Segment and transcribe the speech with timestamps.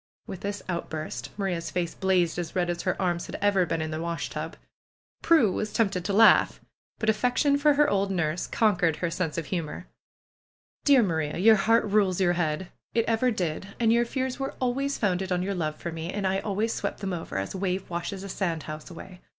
[0.25, 3.91] With this outburst, Maria's face blazed as red as her arms had ever been in
[3.91, 4.57] the washtub.
[5.21, 6.59] Prue was tempted to laugh.
[6.97, 9.85] But affection for her old nurse conquered her sense of humor.
[10.87, 11.37] 190 PRUE'S GARDENER ^^Dear Maria!
[11.37, 12.69] Your heart rules your head!
[12.95, 13.75] It ever did.
[13.79, 16.97] And your fears were always founded on your love for me, and I always swept
[17.01, 19.21] them over, as a wave washes a sand house away.